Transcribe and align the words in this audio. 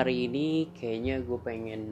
hari 0.00 0.32
ini 0.32 0.72
kayaknya 0.72 1.20
gue 1.20 1.38
pengen 1.44 1.82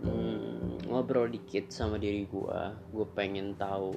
hmm, 0.00 0.88
ngobrol 0.88 1.28
dikit 1.28 1.68
sama 1.68 2.00
diri 2.00 2.24
gue 2.24 2.60
gue 2.96 3.06
pengen 3.12 3.52
tahu 3.60 3.92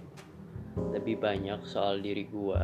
lebih 0.92 1.24
banyak 1.24 1.64
soal 1.64 2.04
diri 2.04 2.28
gue 2.28 2.64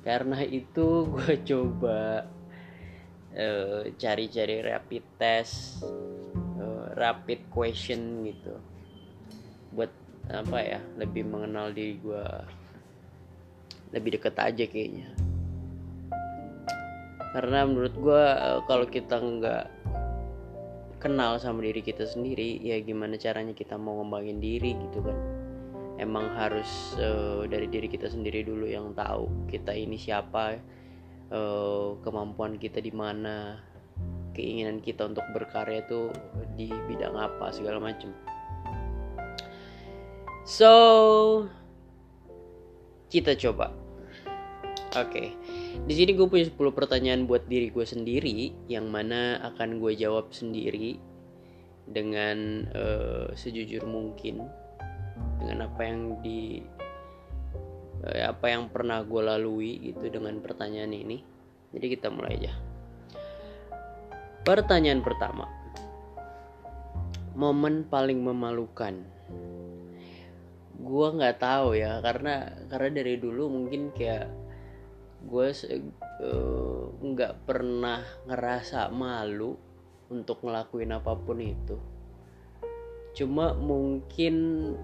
karena 0.00 0.40
itu 0.48 1.12
gue 1.12 1.34
coba 1.52 2.24
uh, 3.36 3.84
cari-cari 4.00 4.64
rapid 4.64 5.04
test 5.20 5.84
uh, 5.84 6.88
rapid 6.96 7.52
question 7.52 8.24
gitu. 8.24 8.56
Buat 9.76 9.92
apa 10.32 10.56
ya 10.64 10.80
lebih 10.96 11.28
mengenal 11.28 11.76
diri 11.76 12.00
gue 12.00 12.24
lebih 13.92 14.16
deket 14.16 14.36
aja 14.40 14.64
kayaknya 14.64 15.12
karena 17.32 17.68
menurut 17.68 17.94
gue 17.96 18.24
uh, 18.24 18.60
kalau 18.64 18.86
kita 18.88 19.20
nggak 19.20 19.64
kenal 20.98 21.38
sama 21.38 21.62
diri 21.62 21.84
kita 21.84 22.08
sendiri 22.08 22.58
ya 22.58 22.80
gimana 22.82 23.14
caranya 23.14 23.54
kita 23.54 23.78
mau 23.78 24.00
ngembangin 24.02 24.38
diri 24.40 24.74
gitu 24.74 25.04
kan? 25.04 25.18
Emang 25.98 26.30
harus 26.38 26.94
uh, 27.02 27.42
dari 27.50 27.66
diri 27.66 27.90
kita 27.90 28.06
sendiri 28.06 28.46
dulu 28.46 28.66
yang 28.70 28.94
tahu 28.94 29.50
kita 29.50 29.74
ini 29.74 29.98
siapa 29.98 30.58
uh, 31.34 31.98
kemampuan 32.02 32.56
kita 32.56 32.78
di 32.78 32.94
mana 32.94 33.58
keinginan 34.32 34.78
kita 34.78 35.10
untuk 35.10 35.26
berkarya 35.34 35.82
itu 35.82 36.14
di 36.54 36.70
bidang 36.70 37.18
apa 37.18 37.50
segala 37.50 37.82
macam 37.82 38.14
so 40.46 40.72
kita 43.08 43.34
coba. 43.36 43.72
Oke. 44.96 45.08
okay. 45.08 45.28
Di 45.84 45.94
sini 45.94 46.16
gue 46.16 46.26
punya 46.26 46.48
10 46.48 46.56
pertanyaan 46.74 47.28
buat 47.28 47.46
diri 47.46 47.70
gue 47.70 47.86
sendiri 47.86 48.50
yang 48.66 48.90
mana 48.90 49.38
akan 49.54 49.78
gue 49.78 49.92
jawab 49.94 50.32
sendiri 50.34 50.98
dengan 51.88 52.68
uh, 52.74 53.28
sejujur 53.32 53.84
mungkin. 53.88 54.44
Dengan 55.38 55.70
apa 55.70 55.82
yang 55.82 56.18
di 56.22 56.62
eh, 58.06 58.22
apa 58.26 58.46
yang 58.50 58.70
pernah 58.70 59.02
gue 59.02 59.22
lalui 59.22 59.90
gitu 59.90 60.06
dengan 60.10 60.38
pertanyaan 60.42 60.94
ini. 60.94 61.18
Jadi 61.74 61.86
kita 61.94 62.10
mulai 62.10 62.38
aja. 62.38 62.52
Pertanyaan 64.46 65.02
pertama. 65.02 65.46
Momen 67.38 67.86
paling 67.86 68.18
memalukan. 68.18 68.98
Gue 70.78 71.08
nggak 71.10 71.42
tahu 71.42 71.74
ya 71.74 71.98
karena 72.02 72.50
karena 72.70 72.88
dari 73.02 73.18
dulu 73.18 73.50
mungkin 73.50 73.90
kayak 73.94 74.30
gue 75.18 75.48
eh, 75.50 75.82
nggak 77.02 77.32
uh, 77.34 77.40
pernah 77.42 78.02
ngerasa 78.26 78.90
malu 78.94 79.58
untuk 80.08 80.46
ngelakuin 80.46 80.94
apa 80.94 81.12
pun 81.18 81.38
itu. 81.42 81.76
Cuma 83.18 83.56
mungkin 83.56 84.34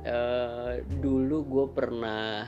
uh, 0.02 0.82
dulu 0.82 1.36
gue 1.46 1.66
pernah 1.70 2.44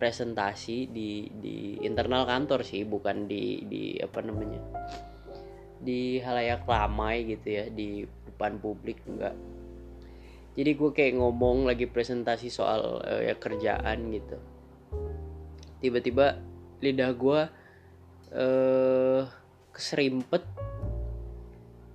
presentasi 0.00 0.88
di 0.88 1.28
di 1.28 1.56
internal 1.84 2.24
kantor 2.24 2.64
sih 2.64 2.88
bukan 2.88 3.28
di 3.28 3.66
di 3.68 4.00
apa 4.00 4.24
namanya 4.24 4.62
di 5.76 6.16
halayak 6.16 6.64
ramai 6.64 7.28
gitu 7.28 7.48
ya 7.52 7.64
di 7.68 8.08
depan 8.24 8.56
publik 8.64 9.04
enggak 9.04 9.36
jadi 10.58 10.74
gue 10.74 10.90
kayak 10.90 11.14
ngomong 11.14 11.70
lagi 11.70 11.86
presentasi 11.86 12.50
soal 12.50 13.00
uh, 13.00 13.22
ya 13.22 13.38
kerjaan 13.38 14.10
gitu. 14.10 14.36
Tiba-tiba 15.78 16.42
lidah 16.80 17.12
gue 17.14 17.40
uh, 18.34 19.22
keserimpet. 19.72 20.44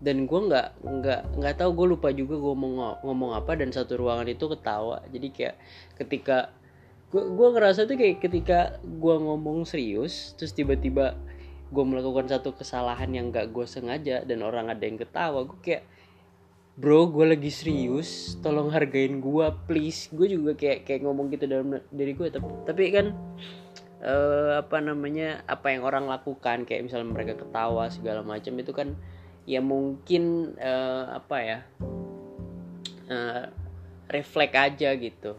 Dan 0.06 0.30
gue 0.30 0.38
nggak 0.38 0.86
nggak 0.86 1.22
nggak 1.42 1.56
tahu 1.58 1.72
gue 1.74 1.88
lupa 1.98 2.14
juga 2.14 2.38
gue 2.38 2.54
ngomong 2.54 3.02
ngomong 3.02 3.32
apa 3.34 3.58
dan 3.58 3.74
satu 3.74 3.98
ruangan 3.98 4.30
itu 4.30 4.46
ketawa. 4.46 5.02
Jadi 5.10 5.28
kayak 5.34 5.56
ketika 5.98 6.54
gue 7.10 7.24
gue 7.32 7.48
ngerasa 7.54 7.88
tuh 7.88 7.98
kayak 7.98 8.20
ketika 8.22 8.60
gue 8.84 9.16
ngomong 9.16 9.64
serius 9.64 10.36
terus 10.36 10.52
tiba-tiba 10.52 11.16
gue 11.72 11.84
melakukan 11.86 12.28
satu 12.28 12.54
kesalahan 12.54 13.08
yang 13.14 13.32
gak 13.32 13.56
gue 13.56 13.66
sengaja 13.66 14.28
dan 14.28 14.44
orang 14.44 14.68
ada 14.68 14.84
yang 14.84 15.00
ketawa 15.00 15.48
gue 15.48 15.60
kayak 15.64 15.84
bro 16.76 17.08
gue 17.08 17.24
lagi 17.24 17.48
serius 17.48 18.36
tolong 18.44 18.68
hargain 18.68 19.24
gue 19.24 19.46
please. 19.66 20.12
Gue 20.12 20.28
juga 20.28 20.60
kayak 20.60 20.84
kayak 20.84 21.02
ngomong 21.08 21.32
gitu 21.32 21.48
dalam 21.48 21.80
diri 21.88 22.14
gue 22.14 22.28
tapi 22.28 22.52
tapi 22.68 22.84
kan 22.92 23.16
uh, 24.06 24.62
apa 24.62 24.78
namanya 24.80 25.42
apa 25.50 25.74
yang 25.74 25.82
orang 25.84 26.06
lakukan 26.06 26.64
kayak 26.64 26.86
misalnya 26.86 27.10
mereka 27.10 27.34
ketawa 27.36 27.90
segala 27.90 28.22
macam 28.22 28.54
itu 28.62 28.72
kan 28.72 28.94
ya 29.50 29.60
mungkin 29.60 30.54
uh, 30.62 31.18
apa 31.18 31.38
ya 31.42 31.60
uh, 33.10 33.44
refleks 34.08 34.56
aja 34.56 34.94
gitu. 34.96 35.34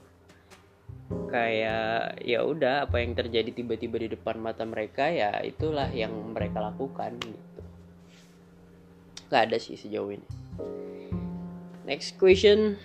Kayak 1.06 2.18
ya 2.26 2.42
udah 2.42 2.90
apa 2.90 2.98
yang 2.98 3.14
terjadi 3.14 3.54
tiba-tiba 3.54 4.02
di 4.02 4.08
depan 4.10 4.42
mata 4.42 4.66
mereka 4.66 5.06
ya 5.06 5.38
itulah 5.46 5.86
yang 5.94 6.10
mereka 6.34 6.58
lakukan 6.58 7.14
gitu. 7.22 7.62
Nggak 9.30 9.42
ada 9.50 9.56
sih 9.62 9.78
sejauh 9.78 10.10
ini. 10.10 10.28
Next 11.86 12.18
question. 12.18 12.82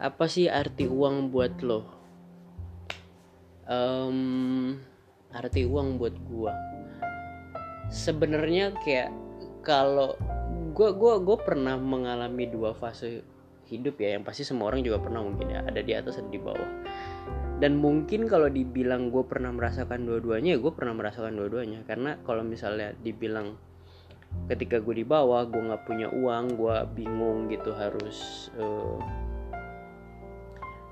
Apa 0.00 0.26
sih 0.26 0.48
arti 0.48 0.88
uang 0.88 1.28
buat 1.28 1.60
lo 1.60 2.03
um, 3.68 4.76
arti 5.34 5.66
uang 5.66 5.98
buat 6.00 6.14
gua. 6.30 6.52
Sebenarnya 7.92 8.72
kayak 8.80 9.12
kalau 9.64 10.16
gue 10.74 10.90
gue 10.90 11.14
gue 11.22 11.38
pernah 11.38 11.78
mengalami 11.78 12.50
dua 12.50 12.74
fase 12.74 13.22
hidup 13.70 13.96
ya 13.96 14.18
yang 14.18 14.26
pasti 14.26 14.44
semua 14.44 14.68
orang 14.68 14.84
juga 14.84 15.00
pernah 15.00 15.24
mungkin 15.24 15.48
ya 15.48 15.64
ada 15.64 15.80
di 15.80 15.92
atas 15.94 16.20
ada 16.20 16.28
di 16.28 16.40
bawah. 16.40 16.70
Dan 17.62 17.78
mungkin 17.78 18.26
kalau 18.26 18.50
dibilang 18.50 19.08
gue 19.08 19.24
pernah 19.24 19.54
merasakan 19.54 20.04
dua-duanya 20.04 20.56
ya 20.56 20.58
gue 20.60 20.72
pernah 20.74 20.92
merasakan 20.92 21.32
dua-duanya. 21.38 21.86
Karena 21.88 22.20
kalau 22.26 22.44
misalnya 22.44 22.92
dibilang 23.00 23.56
ketika 24.50 24.82
gue 24.82 25.00
di 25.00 25.06
bawah 25.06 25.46
gue 25.46 25.62
nggak 25.62 25.84
punya 25.86 26.10
uang 26.10 26.58
gue 26.58 26.76
bingung 26.98 27.46
gitu 27.48 27.70
harus 27.72 28.50
uh, 28.58 28.98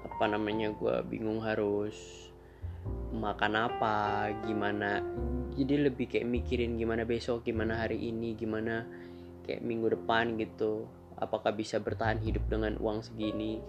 apa 0.06 0.24
namanya 0.30 0.70
gue 0.70 0.94
bingung 1.10 1.42
harus 1.42 2.30
makan 3.12 3.68
apa 3.68 4.28
gimana 4.48 5.04
jadi 5.52 5.88
lebih 5.92 6.08
kayak 6.08 6.24
mikirin 6.24 6.80
gimana 6.80 7.04
besok 7.04 7.44
gimana 7.44 7.84
hari 7.84 8.00
ini 8.08 8.32
gimana 8.34 8.88
kayak 9.44 9.60
minggu 9.60 9.92
depan 9.92 10.40
gitu 10.40 10.88
apakah 11.22 11.54
bisa 11.54 11.78
bertahan 11.78 12.18
hidup 12.18 12.42
dengan 12.50 12.74
uang 12.82 13.06
segini. 13.06 13.62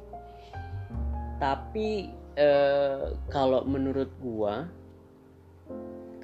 Tapi 1.38 2.10
eh, 2.34 3.06
kalau 3.30 3.62
menurut 3.70 4.10
gua 4.18 4.66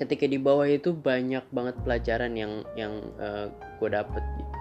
ketika 0.01 0.25
di 0.25 0.39
bawah 0.39 0.65
itu 0.65 0.95
banyak 0.95 1.43
banget 1.53 1.75
pelajaran 1.85 2.33
yang 2.33 2.53
yang 2.73 2.93
eh, 3.21 3.47
gua 3.77 3.89
dapet 4.01 4.23
gitu. 4.41 4.57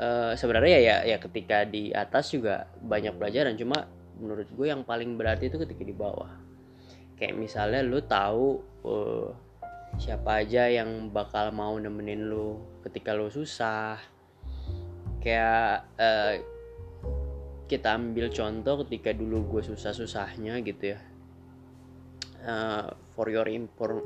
Eh, 0.00 0.32
sebenarnya 0.36 0.78
ya 0.80 0.96
ya 1.04 1.16
ketika 1.16 1.64
di 1.64 1.92
atas 1.92 2.32
juga 2.32 2.68
banyak 2.84 3.16
pelajaran 3.16 3.56
cuma 3.56 3.88
menurut 4.20 4.48
gue 4.52 4.68
yang 4.68 4.84
paling 4.84 5.16
berarti 5.16 5.48
itu 5.48 5.56
ketika 5.56 5.80
di 5.80 5.96
bawah 5.96 6.28
kayak 7.20 7.36
misalnya 7.36 7.84
lu 7.84 8.00
tahu 8.00 8.64
uh, 8.88 9.28
siapa 10.00 10.40
aja 10.40 10.72
yang 10.72 11.12
bakal 11.12 11.52
mau 11.52 11.76
nemenin 11.76 12.32
lu 12.32 12.56
ketika 12.88 13.12
lu 13.12 13.28
susah. 13.28 14.00
Kayak 15.20 15.84
uh, 16.00 16.40
kita 17.68 18.00
ambil 18.00 18.32
contoh 18.32 18.88
ketika 18.88 19.12
dulu 19.12 19.44
gue 19.52 19.62
susah-susahnya 19.68 20.64
gitu 20.64 20.96
ya. 20.96 21.00
Uh, 22.40 22.88
for 23.12 23.28
your 23.28 23.44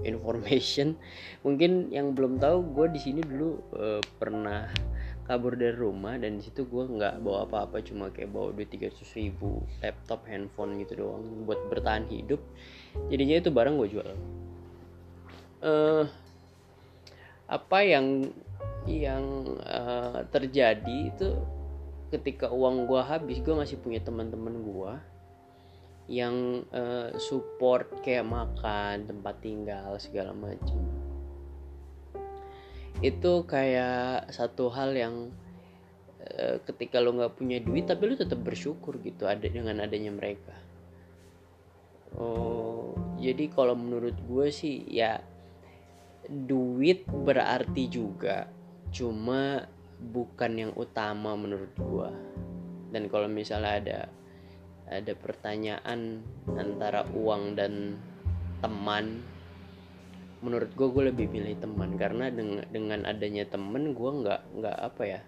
information 0.03 0.99
mungkin 1.47 1.87
yang 1.95 2.19
belum 2.19 2.43
tahu 2.43 2.67
gue 2.75 2.99
di 2.99 2.99
sini 2.99 3.23
dulu 3.23 3.63
uh, 3.79 4.03
pernah 4.19 4.67
kabur 5.25 5.57
dari 5.57 5.73
rumah 5.73 6.21
dan 6.21 6.37
di 6.37 6.45
situ 6.45 6.69
gue 6.69 6.85
nggak 6.85 7.25
bawa 7.25 7.49
apa-apa 7.49 7.81
cuma 7.81 8.13
kayak 8.13 8.29
bawa 8.29 8.53
duit 8.53 8.69
tiga 8.69 8.93
ribu 9.17 9.65
laptop 9.81 10.29
handphone 10.29 10.77
gitu 10.85 11.01
doang 11.01 11.49
buat 11.49 11.61
bertahan 11.73 12.05
hidup. 12.13 12.41
Jadinya 13.09 13.41
itu 13.41 13.49
barang 13.49 13.75
gue 13.81 13.89
jual. 13.89 14.11
Uh, 15.65 16.05
apa 17.49 17.79
yang 17.85 18.29
yang 18.85 19.25
uh, 19.65 20.29
terjadi 20.29 21.09
itu 21.09 21.29
ketika 22.13 22.53
uang 22.53 22.85
gue 22.85 23.01
habis 23.01 23.41
gue 23.41 23.57
masih 23.57 23.81
punya 23.81 24.05
teman-teman 24.05 24.61
gue 24.61 24.93
yang 26.05 26.69
uh, 26.69 27.17
support 27.17 27.89
kayak 28.05 28.29
makan 28.29 29.09
tempat 29.09 29.41
tinggal 29.41 29.97
segala 29.97 30.37
macam 30.37 31.04
itu 33.03 33.33
kayak 33.49 34.31
satu 34.31 34.71
hal 34.71 34.95
yang 34.95 35.35
uh, 36.23 36.57
ketika 36.69 37.03
lo 37.03 37.17
nggak 37.17 37.35
punya 37.35 37.59
duit 37.59 37.91
tapi 37.91 38.11
lo 38.11 38.15
tetap 38.15 38.39
bersyukur 38.43 39.03
gitu 39.03 39.27
ada 39.27 39.45
dengan 39.49 39.83
adanya 39.83 40.15
mereka. 40.15 40.55
Oh 42.15 42.95
jadi 43.25 43.49
kalau 43.49 43.73
menurut 43.73 44.15
gue 44.29 44.53
sih 44.53 44.85
ya 44.85 45.23
duit 46.29 47.09
berarti 47.09 47.89
juga 47.89 48.49
cuma 48.93 49.65
bukan 50.13 50.53
yang 50.69 50.73
utama 50.77 51.33
menurut 51.33 51.73
gue. 51.73 52.11
Dan 52.93 53.11
kalau 53.11 53.27
misalnya 53.27 53.73
ada 53.81 54.01
ada 54.85 55.13
pertanyaan 55.17 56.21
antara 56.55 57.09
uang 57.17 57.57
dan 57.57 57.97
teman 58.61 59.25
menurut 60.45 60.71
gue 60.77 60.89
gue 60.93 61.03
lebih 61.09 61.27
pilih 61.33 61.57
teman. 61.57 61.97
Karena 61.97 62.29
dengan 62.29 62.69
dengan 62.69 63.01
adanya 63.09 63.49
teman 63.49 63.97
gue 63.97 64.11
nggak 64.21 64.41
nggak 64.61 64.77
apa 64.77 65.03
ya 65.09 65.21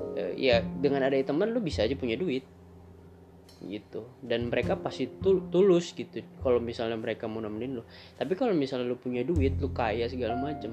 uh, 0.00 0.32
ya 0.32 0.64
dengan 0.64 1.04
adanya 1.04 1.28
teman 1.28 1.52
lu 1.52 1.60
bisa 1.60 1.84
aja 1.84 1.92
punya 1.94 2.16
duit. 2.16 2.48
Gitu. 3.60 4.08
Dan 4.24 4.48
mereka 4.48 4.80
pasti 4.80 5.04
tul 5.20 5.44
tulus 5.52 5.92
gitu 5.92 6.24
kalau 6.40 6.62
misalnya 6.62 6.96
mereka 6.96 7.28
mau 7.28 7.44
nemenin 7.44 7.78
lu. 7.78 7.82
Tapi 8.16 8.32
kalau 8.32 8.56
misalnya 8.56 8.88
lu 8.88 8.96
punya 8.96 9.20
duit 9.20 9.60
lu 9.60 9.68
kaya 9.76 10.08
segala 10.08 10.34
macem 10.40 10.72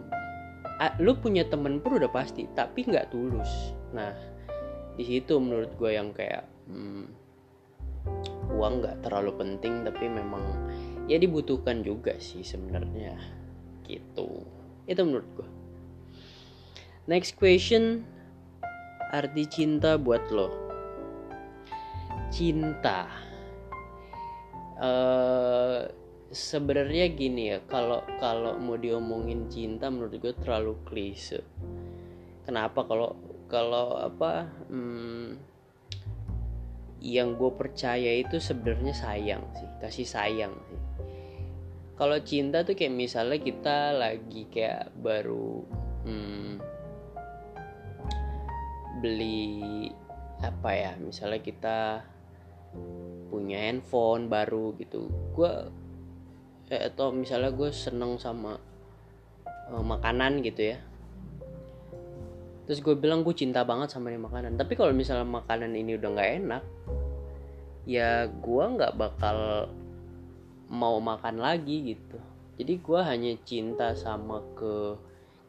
lu 0.99 1.15
punya 1.15 1.47
temen 1.47 1.79
pun 1.79 1.95
udah 1.95 2.11
pasti 2.11 2.47
tapi 2.51 2.83
nggak 2.87 3.11
tulus. 3.11 3.75
Nah 3.95 4.11
di 4.95 5.03
situ 5.03 5.39
menurut 5.39 5.75
gue 5.75 5.91
yang 5.91 6.11
kayak 6.15 6.43
hmm, 6.67 7.07
uang 8.55 8.73
nggak 8.83 8.95
terlalu 9.03 9.31
penting 9.39 9.83
tapi 9.83 10.07
memang 10.07 10.43
ya 11.07 11.19
dibutuhkan 11.19 11.83
juga 11.83 12.15
sih 12.19 12.43
sebenarnya 12.43 13.15
gitu. 13.85 14.43
Itu 14.89 15.01
menurut 15.05 15.29
gue 15.37 15.49
next 17.05 17.37
question. 17.37 18.05
Arti 19.13 19.45
cinta 19.47 19.95
buat 19.95 20.27
lo. 20.33 20.49
Cinta. 22.33 23.07
Uh, 24.75 25.87
sebenarnya 26.35 27.07
gini 27.15 27.55
ya 27.55 27.63
kalau 27.63 28.03
kalau 28.19 28.59
mau 28.59 28.75
diomongin 28.75 29.47
cinta 29.47 29.87
menurut 29.87 30.19
gue 30.19 30.33
terlalu 30.41 30.75
klise. 30.83 31.45
Kenapa? 32.43 32.83
Kalau 32.83 33.15
kalau 33.47 33.95
apa 33.95 34.51
hmm, 34.67 35.39
yang 36.99 37.37
gue 37.37 37.51
percaya 37.53 38.19
itu 38.19 38.41
sebenarnya 38.41 38.91
sayang 38.97 39.45
sih 39.53 39.69
kasih 39.77 40.07
sayang 40.09 40.53
sih 40.65 40.81
kalau 41.95 42.17
cinta 42.19 42.67
tuh 42.67 42.75
kayak 42.75 42.91
misalnya 42.91 43.39
kita 43.39 43.95
lagi 43.95 44.47
kayak 44.51 44.91
baru 44.99 45.63
hmm, 46.03 46.59
beli 48.99 49.89
apa 50.43 50.71
ya 50.75 50.91
misalnya 50.99 51.39
kita 51.39 52.03
punya 53.31 53.71
handphone 53.71 54.27
baru 54.27 54.75
gitu. 54.75 55.07
Gue 55.31 55.51
eh, 56.67 56.91
atau 56.91 57.15
misalnya 57.15 57.55
gue 57.55 57.71
seneng 57.71 58.19
sama 58.19 58.59
uh, 59.71 59.83
makanan 59.83 60.43
gitu 60.43 60.75
ya. 60.75 60.79
Terus 62.67 62.81
gue 62.81 62.95
bilang 62.97 63.23
gue 63.23 63.31
cinta 63.31 63.63
banget 63.63 63.93
sama 63.95 64.11
ini 64.11 64.19
makanan. 64.19 64.59
Tapi 64.59 64.75
kalau 64.75 64.91
misalnya 64.91 65.23
makanan 65.23 65.71
ini 65.71 65.95
udah 65.95 66.09
nggak 66.11 66.31
enak 66.43 66.63
ya 67.85 68.25
gue 68.25 68.63
nggak 68.65 68.97
bakal 68.97 69.69
mau 70.69 70.97
makan 70.97 71.41
lagi 71.41 71.95
gitu. 71.95 72.17
Jadi 72.55 72.73
gue 72.79 72.99
hanya 73.03 73.31
cinta 73.43 73.91
sama 73.93 74.39
ke 74.55 74.95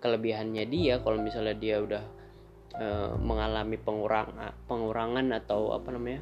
kelebihannya 0.03 0.65
dia 0.69 1.01
kalau 1.01 1.19
misalnya 1.23 1.57
dia 1.57 1.81
udah 1.81 2.05
uh, 2.77 3.13
mengalami 3.17 3.81
pengurang 3.81 4.37
pengurangan 4.69 5.33
atau 5.33 5.73
apa 5.73 5.89
namanya 5.95 6.21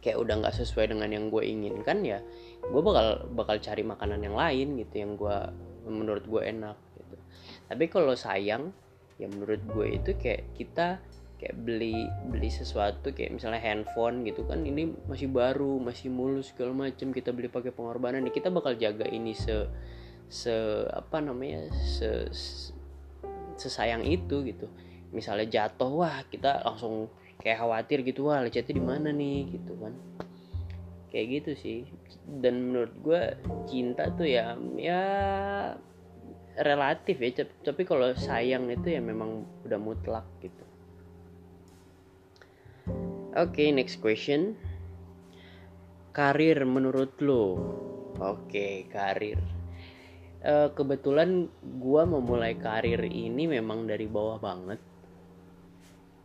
kayak 0.00 0.20
udah 0.20 0.34
nggak 0.40 0.56
sesuai 0.56 0.92
dengan 0.92 1.08
yang 1.08 1.32
gue 1.32 1.42
inginkan 1.44 2.04
ya 2.04 2.20
gue 2.60 2.80
bakal 2.84 3.24
bakal 3.32 3.56
cari 3.56 3.80
makanan 3.84 4.20
yang 4.20 4.36
lain 4.36 4.76
gitu 4.80 4.94
yang 5.00 5.12
gue 5.16 5.36
menurut 5.84 6.24
gue 6.24 6.42
enak 6.44 6.76
gitu. 6.96 7.16
Tapi 7.68 7.84
kalau 7.92 8.16
sayang 8.16 8.72
ya 9.20 9.28
menurut 9.28 9.60
gue 9.68 9.86
itu 10.00 10.10
kayak 10.16 10.44
kita 10.56 10.98
kayak 11.44 11.60
beli 11.60 12.08
beli 12.32 12.48
sesuatu 12.48 13.12
kayak 13.12 13.36
misalnya 13.36 13.60
handphone 13.60 14.24
gitu 14.24 14.48
kan 14.48 14.64
ini 14.64 14.96
masih 15.04 15.28
baru 15.28 15.76
masih 15.76 16.08
mulus 16.08 16.56
segala 16.56 16.72
macam 16.72 17.12
kita 17.12 17.36
beli 17.36 17.52
pakai 17.52 17.68
pengorbanan 17.68 18.24
nih 18.24 18.32
kita 18.32 18.48
bakal 18.48 18.72
jaga 18.72 19.04
ini 19.04 19.36
se 19.36 19.68
se 20.32 20.56
apa 20.88 21.20
namanya 21.20 21.68
se, 21.84 22.32
se 22.32 22.72
sesayang 23.60 24.02
itu 24.08 24.42
gitu. 24.42 24.66
Misalnya 25.14 25.46
jatuh 25.46 26.02
wah 26.02 26.24
kita 26.26 26.64
langsung 26.66 27.12
kayak 27.38 27.60
khawatir 27.60 28.02
gitu 28.02 28.32
wah 28.32 28.40
lecetnya 28.40 28.80
di 28.80 28.84
mana 28.84 29.08
nih 29.12 29.60
gitu 29.60 29.72
kan. 29.78 29.94
Kayak 31.12 31.26
gitu 31.40 31.50
sih. 31.54 31.78
Dan 32.24 32.72
menurut 32.72 32.94
gue 33.04 33.22
cinta 33.70 34.10
tuh 34.16 34.26
ya 34.26 34.56
ya 34.80 35.02
relatif 36.54 37.18
ya 37.18 37.44
tapi 37.66 37.82
kalau 37.84 38.14
sayang 38.14 38.70
itu 38.70 38.94
ya 38.94 39.02
memang 39.02 39.42
udah 39.66 39.78
mutlak 39.78 40.26
gitu 40.38 40.63
oke 43.34 43.50
okay, 43.58 43.74
next 43.74 43.98
question. 43.98 44.54
Karir 46.14 46.62
menurut 46.62 47.18
lo? 47.18 47.58
Oke 48.22 48.46
okay, 48.46 48.74
karir. 48.86 49.42
Uh, 50.44 50.70
kebetulan 50.70 51.50
gue 51.58 52.02
memulai 52.06 52.54
karir 52.54 53.02
ini 53.02 53.50
memang 53.50 53.90
dari 53.90 54.06
bawah 54.06 54.38
banget. 54.38 54.78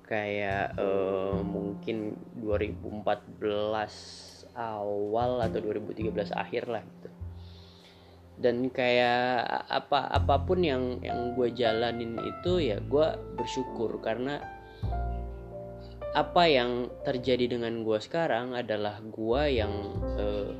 Kayak 0.06 0.78
uh, 0.78 1.42
mungkin 1.42 2.14
2014 2.38 3.42
awal 4.54 5.42
atau 5.42 5.60
2013 5.66 6.30
akhir 6.38 6.70
lah 6.70 6.86
gitu. 6.86 7.10
Dan 8.38 8.70
kayak 8.70 9.50
apa 9.66 10.14
apa 10.14 10.46
pun 10.46 10.62
yang 10.62 11.02
yang 11.02 11.34
gue 11.34 11.50
jalanin 11.50 12.22
itu 12.22 12.62
ya 12.62 12.78
gue 12.80 13.08
bersyukur 13.34 13.98
karena 14.06 14.59
apa 16.18 16.44
yang 16.50 16.90
terjadi 17.06 17.58
dengan 17.58 17.86
gue 17.86 18.00
sekarang 18.02 18.58
adalah 18.58 18.98
gue 19.02 19.42
yang 19.54 19.74
uh, 20.18 20.52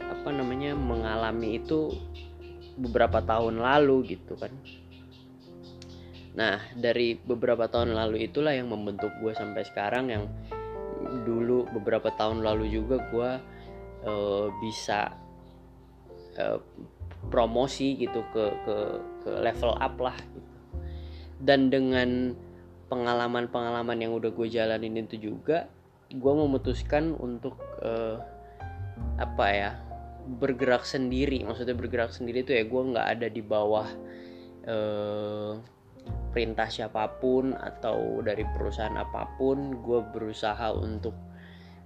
apa 0.00 0.28
namanya 0.28 0.76
mengalami 0.76 1.56
itu 1.56 1.96
beberapa 2.76 3.24
tahun 3.24 3.60
lalu 3.60 4.16
gitu 4.16 4.36
kan 4.36 4.52
Nah, 6.32 6.56
dari 6.72 7.12
beberapa 7.16 7.68
tahun 7.68 7.92
lalu 7.92 8.24
itulah 8.24 8.56
yang 8.56 8.72
membentuk 8.72 9.12
gue 9.20 9.36
sampai 9.36 9.68
sekarang 9.68 10.08
yang 10.08 10.24
dulu 11.28 11.68
beberapa 11.76 12.08
tahun 12.16 12.40
lalu 12.40 12.72
juga 12.72 12.96
gue 13.12 13.30
uh, 14.08 14.46
bisa 14.64 15.12
uh, 16.40 16.58
promosi 17.28 18.00
gitu 18.00 18.24
ke 18.32 18.44
ke 18.64 18.76
ke 19.28 19.30
level 19.44 19.76
up 19.76 19.94
lah 20.00 20.16
gitu. 20.16 20.52
Dan 21.42 21.68
dengan 21.68 22.32
pengalaman-pengalaman 22.92 23.96
yang 23.96 24.12
udah 24.12 24.28
gue 24.28 24.52
jalanin 24.52 25.00
itu 25.00 25.32
juga 25.32 25.64
gue 26.12 26.32
memutuskan 26.36 27.16
untuk 27.16 27.56
uh, 27.80 28.20
apa 29.16 29.46
ya 29.48 29.70
bergerak 30.36 30.84
sendiri. 30.84 31.40
Maksudnya 31.40 31.72
bergerak 31.72 32.12
sendiri 32.12 32.44
itu 32.44 32.52
ya 32.52 32.68
gue 32.68 32.82
nggak 32.92 33.08
ada 33.16 33.26
di 33.32 33.40
bawah 33.40 33.88
uh, 34.68 35.56
perintah 36.36 36.68
siapa 36.68 37.16
pun 37.16 37.56
atau 37.56 38.20
dari 38.20 38.44
perusahaan 38.44 38.92
apa 39.00 39.24
pun. 39.40 39.80
Gue 39.80 40.04
berusaha 40.12 40.76
untuk 40.76 41.16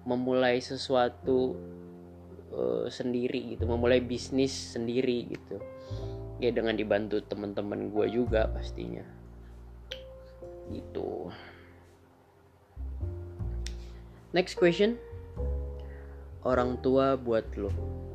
memulai 0.03 0.59
sesuatu 0.59 1.55
uh, 2.51 2.87
sendiri 2.91 3.55
gitu 3.55 3.63
memulai 3.71 4.03
bisnis 4.03 4.51
sendiri 4.75 5.31
gitu. 5.31 5.63
Ya 6.43 6.51
dengan 6.51 6.75
dibantu 6.75 7.23
teman-teman 7.23 7.95
gue 7.95 8.11
juga 8.11 8.51
pastinya 8.51 9.16
gitu. 10.71 11.31
Next 14.35 14.59
question. 14.59 15.01
Orang 16.47 16.79
tua 16.85 17.19
buat 17.19 17.47
lo 17.59 17.71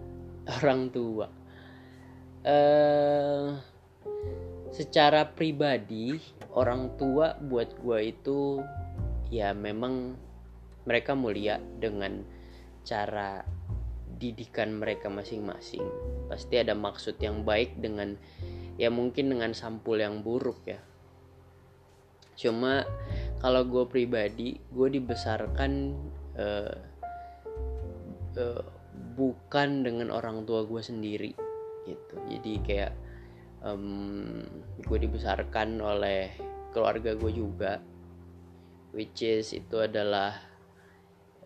orang 0.62 0.92
tua. 0.94 1.28
Uh, 2.42 3.58
secara 4.74 5.30
pribadi 5.30 6.18
orang 6.58 6.98
tua 6.98 7.38
buat 7.38 7.70
gue 7.78 8.00
itu 8.10 8.66
ya 9.30 9.54
memang 9.54 10.18
mereka 10.90 11.14
mulia 11.14 11.62
dengan 11.78 12.26
cara 12.82 13.46
didikan 14.18 14.74
mereka 14.78 15.10
masing-masing. 15.10 15.86
Pasti 16.30 16.58
ada 16.58 16.74
maksud 16.74 17.18
yang 17.22 17.46
baik 17.46 17.78
dengan 17.78 18.18
ya 18.78 18.90
mungkin 18.90 19.30
dengan 19.30 19.54
sampul 19.54 20.02
yang 20.02 20.26
buruk 20.26 20.66
ya 20.66 20.82
cuma 22.42 22.82
kalau 23.38 23.62
gue 23.70 23.86
pribadi 23.86 24.58
gue 24.74 24.88
dibesarkan 24.98 25.94
uh, 26.42 26.74
uh, 28.42 28.64
bukan 29.14 29.86
dengan 29.86 30.10
orang 30.10 30.42
tua 30.50 30.66
gue 30.66 30.82
sendiri 30.82 31.32
gitu. 31.86 32.16
Jadi 32.30 32.54
kayak 32.66 32.94
um, 33.62 34.42
gue 34.82 34.98
dibesarkan 34.98 35.78
oleh 35.78 36.34
keluarga 36.74 37.14
gue 37.14 37.32
juga 37.34 37.78
which 38.92 39.24
is 39.24 39.54
itu 39.54 39.78
adalah 39.80 40.36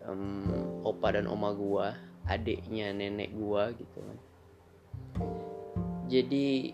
um, 0.02 0.80
opa 0.82 1.14
dan 1.14 1.28
oma 1.30 1.52
gue 1.54 1.86
adiknya 2.26 2.90
nenek 2.90 3.30
gue 3.36 3.62
gitu 3.84 3.98
kan. 4.02 4.18
Jadi 6.06 6.72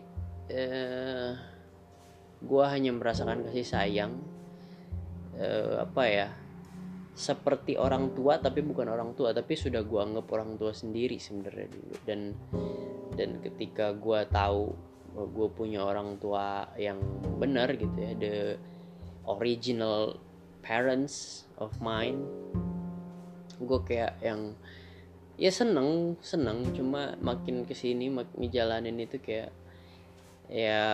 uh, 0.52 1.51
gue 2.42 2.64
hanya 2.66 2.90
merasakan 2.90 3.46
kasih 3.46 3.66
sayang 3.66 4.12
uh, 5.38 5.86
apa 5.86 6.04
ya 6.06 6.28
seperti 7.12 7.76
orang 7.76 8.16
tua 8.16 8.40
tapi 8.40 8.64
bukan 8.64 8.88
orang 8.88 9.12
tua 9.12 9.36
tapi 9.36 9.52
sudah 9.52 9.84
gue 9.84 10.00
anggap 10.00 10.26
orang 10.32 10.56
tua 10.56 10.72
sendiri 10.72 11.20
sebenarnya 11.20 11.68
dulu. 11.68 11.94
Dan 12.08 12.20
dan 13.12 13.30
ketika 13.44 13.92
gue 13.92 14.20
tahu 14.32 14.72
gue 15.12 15.48
punya 15.52 15.84
orang 15.84 16.16
tua 16.16 16.72
yang 16.80 16.96
benar 17.36 17.76
gitu 17.76 17.96
ya 18.00 18.12
the 18.16 18.36
original 19.28 20.16
parents 20.64 21.44
of 21.60 21.68
mine 21.84 22.24
gue 23.60 23.80
kayak 23.84 24.16
yang 24.24 24.56
ya 25.36 25.52
seneng 25.52 26.16
seneng. 26.24 26.64
Cuma 26.72 27.14
makin 27.20 27.68
ke 27.68 27.76
sini 27.76 28.08
makin 28.08 28.40
ngejalanin 28.40 28.98
itu 29.04 29.20
kayak 29.20 29.52
ya 30.52 30.84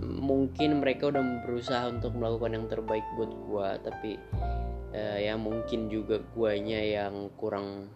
mungkin 0.00 0.80
mereka 0.80 1.12
udah 1.12 1.44
berusaha 1.44 1.92
untuk 1.92 2.16
melakukan 2.16 2.56
yang 2.56 2.66
terbaik 2.72 3.04
buat 3.20 3.28
gue 3.28 3.68
tapi 3.84 4.10
uh, 4.96 5.18
ya 5.20 5.36
mungkin 5.36 5.92
juga 5.92 6.24
guanya 6.32 6.80
yang 6.80 7.28
kurang 7.36 7.92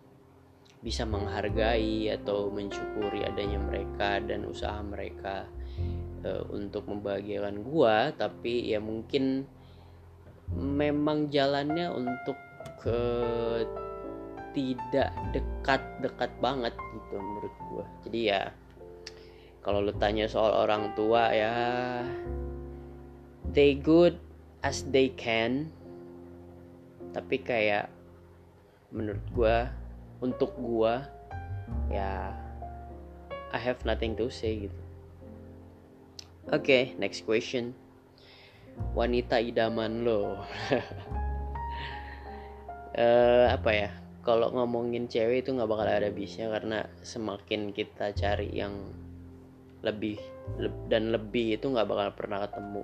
bisa 0.85 1.09
menghargai 1.09 2.13
atau 2.13 2.53
mensyukuri 2.53 3.25
adanya 3.25 3.57
mereka 3.57 4.21
dan 4.21 4.45
usaha 4.45 4.77
mereka 4.85 5.49
uh, 6.29 6.45
untuk 6.53 6.85
membahagiakan 6.85 7.65
gua. 7.65 8.13
Tapi 8.13 8.69
ya 8.69 8.85
mungkin 8.85 9.49
memang 10.53 11.33
jalannya 11.33 11.89
untuk 11.89 12.37
ke 12.85 13.01
tidak 14.53 15.11
dekat-dekat 15.33 16.31
banget 16.45 16.77
gitu 16.77 17.17
menurut 17.17 17.55
gua. 17.73 17.85
Jadi 18.05 18.21
ya 18.29 18.53
kalau 19.65 19.81
lu 19.81 19.97
tanya 19.97 20.29
soal 20.29 20.53
orang 20.53 20.93
tua 20.93 21.33
ya 21.33 21.55
they 23.57 23.73
good 23.73 24.21
as 24.61 24.85
they 24.93 25.09
can. 25.17 25.73
Tapi 27.17 27.41
kayak 27.41 27.89
menurut 28.93 29.25
gue 29.33 29.57
untuk 30.21 30.53
gue 30.61 30.95
ya 31.89 32.37
I 33.55 33.61
have 33.63 33.81
nothing 33.89 34.19
to 34.21 34.29
say 34.29 34.69
gitu. 34.69 34.81
Oke 36.53 36.61
okay, 36.61 36.83
next 37.01 37.25
question. 37.25 37.73
Wanita 38.93 39.41
idaman 39.41 40.05
lo. 40.05 40.45
Uh, 42.93 43.47
apa 43.57 43.71
ya? 43.73 43.91
Kalau 44.27 44.53
ngomongin 44.53 45.09
cewek 45.09 45.47
itu 45.47 45.57
nggak 45.57 45.71
bakal 45.71 45.87
ada 45.87 46.11
bisnya 46.11 46.51
karena 46.51 46.85
semakin 47.01 47.71
kita 47.71 48.11
cari 48.17 48.51
yang 48.51 49.04
lebih 49.85 50.19
dan 50.89 51.13
lebih 51.13 51.61
itu 51.61 51.69
nggak 51.69 51.89
bakal 51.89 52.09
pernah 52.17 52.39
ketemu. 52.49 52.83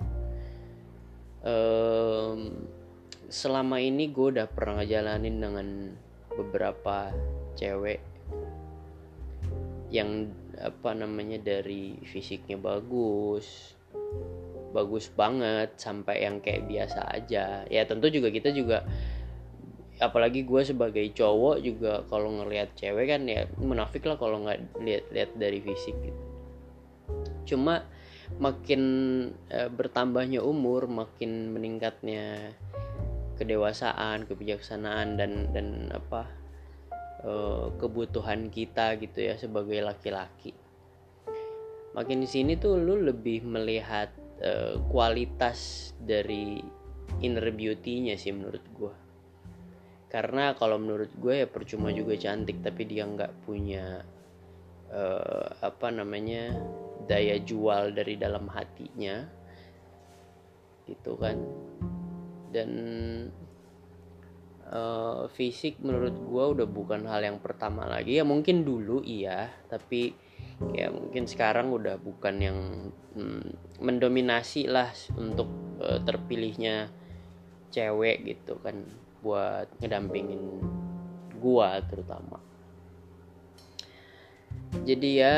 Um, 1.41 2.39
selama 3.25 3.81
ini 3.81 4.13
gue 4.13 4.37
udah 4.37 4.47
pernah 4.47 4.81
ngejalanin 4.81 5.37
dengan 5.41 5.67
beberapa 6.37 7.09
cewek 7.57 7.99
yang 9.91 10.31
apa 10.61 10.93
namanya 10.93 11.41
dari 11.41 11.97
fisiknya 12.05 12.55
bagus 12.55 13.75
bagus 14.71 15.11
banget 15.11 15.75
sampai 15.75 16.23
yang 16.23 16.39
kayak 16.39 16.69
biasa 16.69 17.03
aja. 17.11 17.67
Ya 17.67 17.81
tentu 17.83 18.07
juga 18.07 18.31
kita 18.31 18.55
juga 18.55 18.87
apalagi 20.01 20.47
gue 20.47 20.61
sebagai 20.65 21.05
cowok 21.13 21.61
juga 21.61 22.01
kalau 22.09 22.41
ngelihat 22.41 22.73
cewek 22.73 23.05
kan 23.11 23.21
ya 23.27 23.45
menafik 23.59 24.01
lah 24.07 24.17
kalau 24.17 24.41
nggak 24.41 24.81
lihat-lihat 24.81 25.37
dari 25.37 25.61
fisik 25.61 25.93
gitu 26.01 26.30
cuma 27.47 27.83
makin 28.39 28.81
e, 29.51 29.67
bertambahnya 29.67 30.39
umur 30.39 30.87
makin 30.87 31.51
meningkatnya 31.51 32.55
kedewasaan 33.35 34.29
kebijaksanaan 34.29 35.17
dan 35.17 35.49
dan 35.49 35.89
apa 35.89 36.29
uh, 37.25 37.73
kebutuhan 37.81 38.53
kita 38.53 39.01
gitu 39.01 39.17
ya 39.17 39.33
sebagai 39.33 39.81
laki-laki. 39.81 40.53
Makin 41.97 42.21
di 42.21 42.29
sini 42.29 42.53
tuh 42.61 42.77
lu 42.77 43.01
lebih 43.01 43.41
melihat 43.41 44.13
uh, 44.45 44.77
kualitas 44.93 45.89
dari 45.97 46.61
inner 47.25 47.49
beauty-nya 47.49 48.13
sih 48.13 48.29
menurut 48.29 48.61
gue 48.77 48.93
karena 50.11 50.51
kalau 50.59 50.75
menurut 50.75 51.07
gue 51.15 51.43
ya 51.43 51.47
percuma 51.47 51.87
juga 51.95 52.19
cantik 52.19 52.59
tapi 52.59 52.83
dia 52.83 53.07
nggak 53.07 53.47
punya 53.47 54.03
uh, 54.91 55.47
apa 55.63 55.87
namanya 55.89 56.53
daya 57.07 57.39
jual 57.41 57.95
dari 57.95 58.19
dalam 58.19 58.45
hatinya 58.51 59.25
gitu 60.85 61.15
kan. 61.17 61.39
Dan 62.51 62.71
uh, 64.67 65.25
fisik 65.31 65.79
menurut 65.79 66.15
gue 66.19 66.45
udah 66.59 66.67
bukan 66.67 67.07
hal 67.07 67.23
yang 67.23 67.39
pertama 67.39 67.87
lagi. 67.87 68.19
Ya 68.19 68.27
mungkin 68.27 68.67
dulu 68.67 69.01
iya 69.01 69.49
tapi 69.71 70.13
ya 70.77 70.93
mungkin 70.93 71.25
sekarang 71.25 71.73
udah 71.73 71.97
bukan 71.97 72.35
yang 72.37 72.59
hmm, 73.17 73.81
mendominasi 73.81 74.69
lah 74.69 74.93
untuk 75.17 75.49
uh, 75.81 75.97
terpilihnya 76.05 76.93
cewek 77.73 78.27
gitu 78.27 78.59
kan 78.61 78.85
buat 79.25 79.69
ngedampingin 79.81 80.61
gua 81.41 81.81
terutama 81.89 82.37
jadi 84.81 85.09
ya 85.11 85.37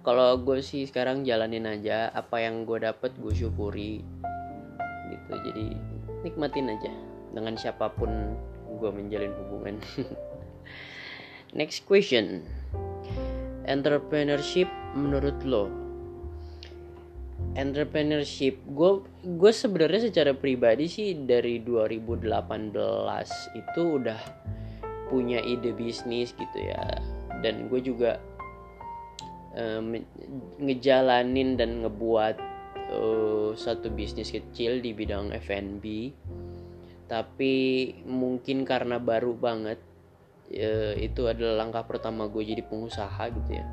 kalau 0.00 0.40
gue 0.40 0.64
sih 0.64 0.88
sekarang 0.88 1.22
jalanin 1.22 1.68
aja 1.68 2.08
apa 2.10 2.40
yang 2.40 2.64
gue 2.64 2.82
dapet 2.82 3.12
gue 3.20 3.34
syukuri. 3.34 4.00
Gitu 5.12 5.32
jadi 5.50 5.66
nikmatin 6.24 6.72
aja 6.72 6.90
dengan 7.36 7.54
siapa 7.54 7.92
pun 7.92 8.34
gue 8.80 8.90
menjalin 8.90 9.30
hubungan. 9.44 9.76
Next 11.58 11.84
question. 11.84 12.42
Entrepreneurship 13.68 14.70
menurut 14.96 15.36
lo? 15.44 15.68
Entrepreneurship 17.56 18.56
gue 18.72 19.04
gue 19.24 19.52
sebenarnya 19.52 20.08
secara 20.08 20.32
pribadi 20.32 20.88
sih 20.88 21.12
dari 21.28 21.60
2018 21.60 22.32
itu 23.56 23.82
udah 24.00 24.20
punya 25.12 25.38
ide 25.44 25.70
bisnis 25.76 26.32
gitu 26.34 26.58
ya. 26.58 26.82
Dan 27.44 27.68
gue 27.68 27.80
juga 27.84 28.16
um, 29.56 29.96
ngejalanin 30.60 31.56
dan 31.56 31.82
ngebuat 31.82 32.36
uh, 32.92 33.50
satu 33.56 33.90
bisnis 33.90 34.30
kecil 34.30 34.84
di 34.84 34.92
bidang 34.92 35.32
F&B 35.32 36.12
tapi 37.06 37.54
mungkin 38.02 38.66
karena 38.66 38.98
baru 38.98 39.34
banget 39.34 39.78
uh, 40.54 40.94
itu 40.98 41.30
adalah 41.30 41.66
langkah 41.66 41.86
pertama 41.86 42.26
gue 42.26 42.42
jadi 42.42 42.62
pengusaha 42.66 43.30
gitu 43.30 43.50
ya. 43.62 43.66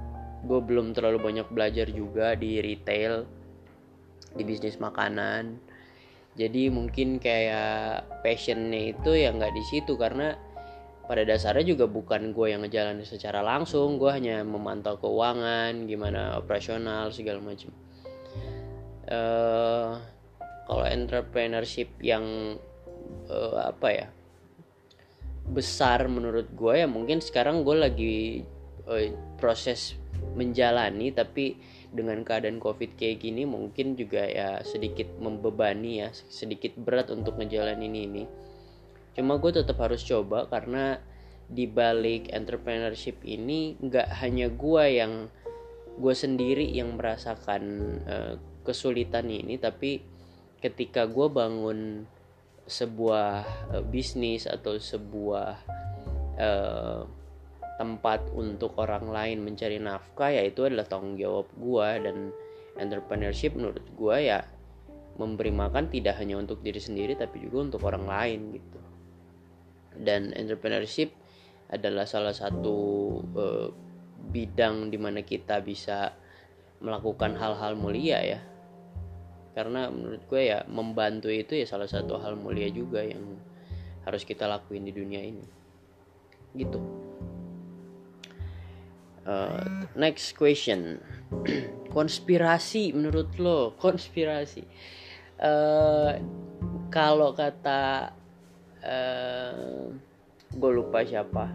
Gue 0.45 0.59
belum 0.61 0.93
terlalu 0.93 1.19
banyak 1.21 1.47
belajar 1.49 1.89
juga 1.89 2.37
di 2.37 2.61
retail 2.61 3.25
di 4.37 4.43
bisnis 4.45 4.77
makanan. 4.77 5.57
Jadi 6.33 6.69
mungkin 6.73 7.21
kayak 7.21 8.09
passionnya 8.25 8.93
itu 8.97 9.13
ya 9.13 9.29
nggak 9.33 9.53
di 9.53 9.63
situ 9.69 9.93
karena 9.97 10.33
pada 11.03 11.27
dasarnya 11.27 11.75
juga 11.75 11.85
bukan 11.85 12.31
gue 12.31 12.55
yang 12.55 12.63
ngejalanin 12.63 13.03
secara 13.03 13.43
langsung 13.43 13.99
gue 13.99 14.07
hanya 14.07 14.39
memantau 14.47 14.95
keuangan 14.95 15.83
gimana 15.83 16.39
operasional 16.39 17.11
segala 17.11 17.43
macam 17.43 17.75
uh, 19.11 19.99
kalau 20.63 20.85
entrepreneurship 20.87 21.91
yang 21.99 22.55
uh, 23.27 23.67
apa 23.67 23.87
ya 23.91 24.07
besar 25.43 26.07
menurut 26.07 26.47
gue 26.55 26.73
ya 26.79 26.87
mungkin 26.87 27.19
sekarang 27.19 27.67
gue 27.67 27.75
lagi 27.75 28.15
uh, 28.87 29.11
proses 29.35 29.99
menjalani 30.39 31.11
tapi 31.11 31.59
dengan 31.91 32.23
keadaan 32.23 32.63
covid 32.63 32.95
kayak 32.95 33.21
gini 33.21 33.43
mungkin 33.43 33.99
juga 33.99 34.23
ya 34.23 34.63
sedikit 34.63 35.19
membebani 35.19 35.99
ya 35.99 36.09
sedikit 36.15 36.79
berat 36.79 37.11
untuk 37.11 37.37
ngejalanin 37.37 37.91
ini 37.91 38.23
cuma 39.13 39.37
gue 39.37 39.51
tetap 39.53 39.77
harus 39.77 40.01
coba 40.01 40.49
karena 40.49 40.97
di 41.49 41.69
balik 41.69 42.33
entrepreneurship 42.33 43.21
ini 43.21 43.77
nggak 43.77 44.09
hanya 44.25 44.49
gue 44.49 44.83
yang 44.89 45.29
gue 45.93 46.15
sendiri 46.17 46.65
yang 46.73 46.97
merasakan 46.97 47.63
uh, 48.09 48.33
kesulitan 48.65 49.29
ini 49.29 49.61
tapi 49.61 50.01
ketika 50.57 51.05
gue 51.05 51.29
bangun 51.29 52.09
sebuah 52.65 53.31
uh, 53.75 53.83
bisnis 53.85 54.49
atau 54.49 54.79
sebuah 54.79 55.49
uh, 56.39 57.05
tempat 57.77 58.31
untuk 58.33 58.73
orang 58.79 59.11
lain 59.11 59.45
mencari 59.45 59.77
nafkah 59.77 60.33
ya 60.33 60.41
itu 60.45 60.65
adalah 60.65 60.87
tanggung 60.87 61.19
jawab 61.19 61.45
gue 61.53 61.87
dan 62.01 62.17
entrepreneurship 62.79 63.53
menurut 63.53 63.83
gue 63.93 64.17
ya 64.25 64.41
memberi 65.21 65.53
makan 65.53 65.93
tidak 65.93 66.17
hanya 66.17 66.41
untuk 66.41 66.65
diri 66.65 66.81
sendiri 66.81 67.13
tapi 67.13 67.45
juga 67.45 67.69
untuk 67.69 67.85
orang 67.85 68.05
lain 68.09 68.39
gitu 68.57 68.92
dan 69.99 70.33
entrepreneurship 70.33 71.13
adalah 71.73 72.05
salah 72.05 72.33
satu 72.33 72.77
uh, 73.33 73.69
bidang 74.29 74.93
di 74.93 74.97
mana 75.01 75.25
kita 75.25 75.59
bisa 75.59 76.13
melakukan 76.83 77.33
hal-hal 77.39 77.73
mulia 77.79 78.19
ya. 78.21 78.39
Karena 79.53 79.89
menurut 79.89 80.25
gue 80.25 80.49
ya 80.49 80.65
membantu 80.65 81.29
itu 81.29 81.57
ya 81.57 81.65
salah 81.69 81.89
satu 81.89 82.17
hal 82.17 82.37
mulia 82.37 82.69
juga 82.73 83.05
yang 83.05 83.37
harus 84.05 84.25
kita 84.25 84.45
lakuin 84.49 84.85
di 84.85 84.93
dunia 84.93 85.21
ini. 85.21 85.45
Gitu. 86.53 86.79
Uh, 89.23 89.87
next 89.95 90.35
question. 90.35 90.99
Konspirasi 91.95 92.91
menurut 92.91 93.31
lo 93.39 93.77
konspirasi. 93.79 94.65
Uh, 95.39 96.17
kalau 96.89 97.31
kata 97.31 98.11
uh, 98.83 99.89
gue 100.53 100.71
lupa 100.71 101.01
siapa. 101.01 101.49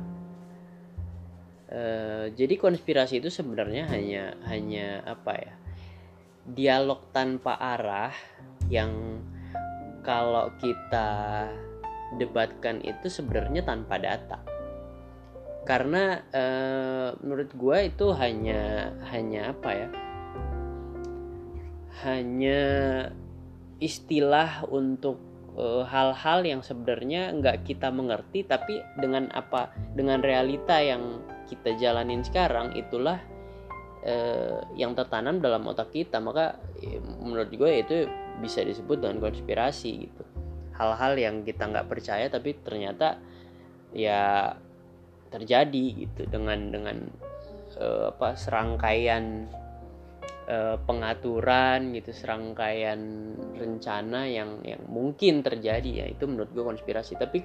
Uh, 1.68 2.32
jadi 2.32 2.56
konspirasi 2.56 3.20
itu 3.20 3.28
sebenarnya 3.28 3.84
hanya 3.92 4.40
hanya 4.48 5.04
apa 5.04 5.36
ya 5.36 5.54
dialog 6.48 7.12
tanpa 7.12 7.60
arah 7.60 8.16
yang 8.72 9.20
kalau 10.00 10.48
kita 10.56 11.44
debatkan 12.16 12.80
itu 12.80 13.12
sebenarnya 13.12 13.68
tanpa 13.68 14.00
data. 14.00 14.40
Karena 15.68 16.24
uh, 16.32 17.12
menurut 17.20 17.52
gue 17.52 17.78
itu 17.92 18.06
hanya 18.16 18.88
hanya 19.12 19.52
apa 19.52 19.70
ya 19.76 19.88
hanya 22.08 22.62
istilah 23.82 24.64
untuk 24.70 25.27
Eh, 25.27 25.27
hal-hal 25.58 26.46
yang 26.46 26.62
sebenarnya 26.62 27.34
nggak 27.34 27.66
kita 27.66 27.90
mengerti 27.90 28.46
tapi 28.46 28.78
dengan 28.94 29.26
apa 29.34 29.74
dengan 29.98 30.22
realita 30.22 30.78
yang 30.78 31.18
kita 31.50 31.74
jalanin 31.80 32.22
sekarang 32.22 32.76
itulah 32.78 33.18
uh, 34.06 34.62
yang 34.78 34.94
tertanam 34.94 35.42
dalam 35.42 35.66
otak 35.66 35.90
kita. 35.90 36.22
Maka 36.22 36.60
ya, 36.78 37.02
menurut 37.02 37.50
gue 37.50 37.72
itu 37.74 37.96
bisa 38.38 38.62
disebut 38.62 39.02
dengan 39.02 39.18
konspirasi 39.18 39.92
gitu. 40.06 40.22
Hal-hal 40.78 41.18
yang 41.18 41.42
kita 41.42 41.66
nggak 41.66 41.90
percaya 41.90 42.30
tapi 42.30 42.54
ternyata 42.62 43.18
ya 43.90 44.54
terjadi 45.28 46.06
gitu 46.06 46.22
dengan 46.30 46.70
dengan 46.70 46.96
uh, 47.82 48.14
apa 48.14 48.38
serangkaian 48.38 49.50
uh, 50.48 50.76
pengaturan 50.82 51.92
gitu 51.92 52.10
serangkaian 52.16 52.98
rencana 53.54 54.24
yang 54.24 54.64
yang 54.64 54.82
mungkin 54.88 55.44
terjadi 55.44 56.04
ya 56.04 56.06
itu 56.08 56.24
menurut 56.24 56.50
gue 56.50 56.64
konspirasi. 56.64 57.20
Tapi 57.20 57.44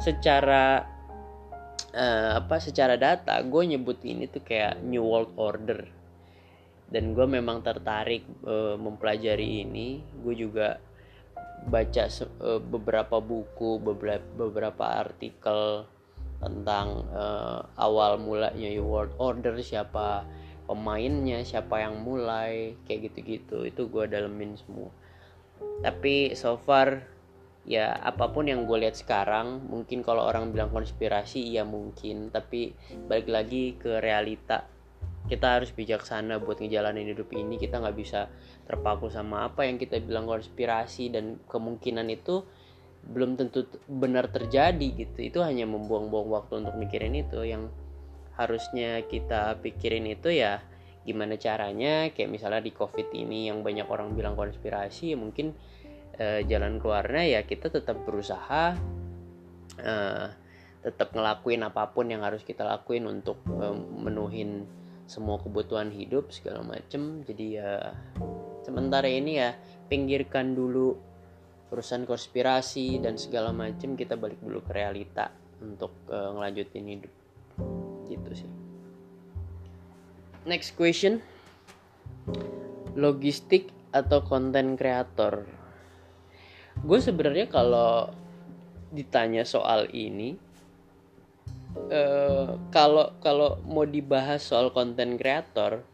secara 0.00 0.82
uh, 1.92 2.30
apa 2.40 2.56
secara 2.58 2.96
data 2.96 3.38
gue 3.44 3.62
nyebut 3.76 4.00
ini 4.02 4.26
tuh 4.26 4.42
kayak 4.42 4.80
new 4.80 5.04
world 5.04 5.36
order. 5.36 5.84
Dan 6.90 7.14
gue 7.14 7.22
memang 7.22 7.62
tertarik 7.62 8.26
uh, 8.42 8.74
mempelajari 8.74 9.62
ini. 9.62 10.02
Gue 10.24 10.34
juga 10.34 10.82
baca 11.70 12.04
uh, 12.40 12.58
beberapa 12.58 13.20
buku 13.20 13.78
beberapa 13.78 14.26
beberapa 14.34 14.84
artikel 15.06 15.84
tentang 16.40 17.04
uh, 17.12 17.68
awal 17.76 18.16
mulanya 18.16 18.72
new 18.72 18.88
world 18.88 19.12
order 19.20 19.60
siapa 19.60 20.24
pemainnya 20.70 21.42
siapa 21.42 21.82
yang 21.82 22.06
mulai 22.06 22.78
kayak 22.86 23.10
gitu-gitu. 23.10 23.66
Itu 23.66 23.90
gue 23.90 24.06
dalemin 24.06 24.54
semua. 24.54 24.94
Tapi 25.82 26.38
so 26.38 26.54
far 26.62 27.02
ya 27.66 27.92
apa 27.92 28.30
pun 28.30 28.46
yang 28.46 28.64
gue 28.64 28.78
lihat 28.86 28.96
sekarang 28.96 29.66
mungkin 29.68 30.00
kalau 30.00 30.24
orang 30.30 30.54
bilang 30.54 30.70
konspirasi 30.70 31.42
ya 31.50 31.66
mungkin. 31.66 32.30
Tapi 32.30 32.70
balik 33.10 33.26
lagi 33.26 33.74
ke 33.74 33.98
realita. 33.98 34.70
Kita 35.26 35.58
harus 35.58 35.74
bijaksana 35.74 36.38
buat 36.38 36.62
ngejalanin 36.62 37.10
hidup 37.10 37.34
ini. 37.34 37.58
Kita 37.58 37.82
nggak 37.82 37.98
bisa 37.98 38.30
terpaku 38.70 39.10
sama 39.10 39.50
apa 39.50 39.66
yang 39.66 39.74
kita 39.74 39.98
bilang 39.98 40.30
konspirasi. 40.30 41.10
Dan 41.10 41.42
kemungkinan 41.50 42.06
itu 42.14 42.46
belum 43.10 43.34
tentu 43.34 43.66
benar 43.90 44.30
terjadi 44.30 44.86
gitu. 44.94 45.18
Itu 45.18 45.38
hanya 45.42 45.66
membuang-buang 45.66 46.30
waktu 46.30 46.62
untuk 46.62 46.78
mikirin 46.78 47.18
itu. 47.18 47.42
Yang 47.42 47.74
harusnya 48.40 49.04
kita 49.04 49.60
pikirin 49.60 50.08
itu 50.08 50.32
ya 50.32 50.64
gimana 51.04 51.36
caranya 51.36 52.08
kayak 52.12 52.32
misalnya 52.32 52.64
di 52.64 52.72
covid 52.72 53.12
ini 53.12 53.52
yang 53.52 53.60
banyak 53.60 53.84
orang 53.88 54.16
bilang 54.16 54.36
konspirasi 54.36 55.12
ya 55.12 55.16
mungkin 55.20 55.52
uh, 56.16 56.40
jalan 56.44 56.80
keluarnya 56.80 57.24
ya 57.36 57.40
kita 57.44 57.68
tetap 57.68 58.00
berusaha 58.04 58.76
uh, 59.80 60.26
tetap 60.80 61.12
ngelakuin 61.12 61.60
apa 61.60 61.92
pun 61.92 62.08
yang 62.08 62.24
harus 62.24 62.40
kita 62.40 62.64
lakuin 62.64 63.04
untuk 63.04 63.40
uh, 63.52 63.76
menuhin 63.76 64.64
semua 65.04 65.42
kebutuhan 65.42 65.90
hidup 65.90 66.30
segala 66.30 66.62
macem. 66.62 67.26
Jadi 67.26 67.60
ya 67.60 67.92
sementara 68.64 69.10
ini 69.10 69.42
ya 69.42 69.52
pinggirkan 69.90 70.54
dulu 70.54 70.96
urusan 71.70 72.08
konspirasi 72.08 73.02
dan 73.02 73.18
segala 73.20 73.52
macem 73.52 73.94
kita 73.94 74.16
balik 74.16 74.40
dulu 74.40 74.62
ke 74.64 74.72
realita 74.72 75.30
untuk 75.60 75.92
uh, 76.08 76.32
ngelanjutin 76.34 76.86
hidup 76.86 77.19
gitu 78.10 78.30
sih. 78.34 78.50
Next 80.44 80.74
question. 80.74 81.22
Logistik 82.98 83.70
atau 83.94 84.26
konten 84.26 84.74
kreator? 84.74 85.46
Gue 86.82 86.98
sebenarnya 86.98 87.46
kalau 87.46 88.10
ditanya 88.90 89.46
soal 89.46 89.86
ini 89.94 90.34
uh, 91.94 92.58
kalau 92.74 93.14
kalau 93.22 93.62
mau 93.62 93.86
dibahas 93.86 94.42
soal 94.42 94.74
konten 94.74 95.14
kreator 95.14 95.86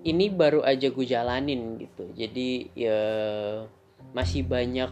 ini 0.00 0.32
baru 0.32 0.64
aja 0.64 0.88
gue 0.88 1.04
jalanin 1.04 1.76
gitu. 1.76 2.08
Jadi 2.16 2.72
ya 2.72 3.00
masih 4.16 4.48
banyak 4.48 4.88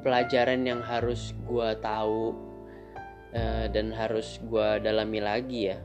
pelajaran 0.00 0.64
yang 0.64 0.80
harus 0.80 1.36
gue 1.44 1.68
tahu 1.84 2.47
uh, 3.38 3.66
dan 3.70 3.94
harus 3.94 4.42
gue 4.42 4.68
dalami 4.82 5.22
lagi 5.22 5.70
ya. 5.70 5.78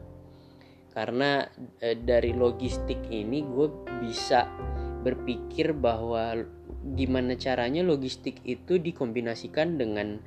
Karena 0.93 1.45
uh, 1.45 1.97
dari 1.97 2.33
logistik 2.33 3.05
ini 3.13 3.45
gue 3.45 3.69
bisa 4.01 4.49
berpikir 5.05 5.77
bahwa 5.77 6.33
gimana 6.97 7.37
caranya 7.37 7.85
logistik 7.85 8.41
itu 8.43 8.81
dikombinasikan 8.81 9.77
dengan 9.77 10.19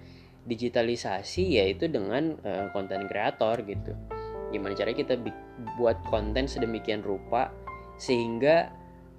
digitalisasi 0.46 1.58
yaitu 1.58 1.90
dengan 1.90 2.38
konten 2.70 3.02
uh, 3.04 3.08
kreator 3.10 3.66
gitu. 3.66 3.92
Gimana 4.54 4.78
caranya 4.78 4.98
kita 5.02 5.14
buat 5.74 5.98
konten 6.06 6.46
sedemikian 6.46 7.02
rupa 7.02 7.50
sehingga 7.98 8.70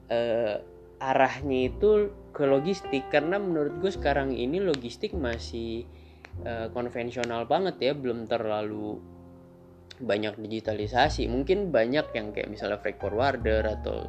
uh, 0.08 0.56
arahnya 1.04 1.70
itu 1.74 2.16
ke 2.32 2.44
logistik. 2.48 3.10
Karena 3.12 3.38
menurut 3.38 3.82
gue 3.84 3.92
sekarang 3.92 4.34
ini 4.34 4.62
logistik 4.64 5.14
masih 5.14 5.86
uh, 6.46 6.68
konvensional 6.72 7.50
banget 7.50 7.76
ya 7.82 7.94
belum 7.98 8.30
terlalu 8.30 9.02
banyak 9.98 10.38
digitalisasi. 10.38 11.26
Mungkin 11.26 11.74
banyak 11.74 12.14
yang 12.14 12.30
kayak 12.34 12.50
misalnya 12.50 12.78
freight 12.78 13.02
forwarder 13.02 13.66
atau 13.66 14.06